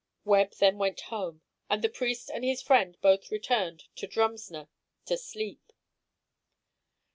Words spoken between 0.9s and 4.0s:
home, and the priest and his friend both returned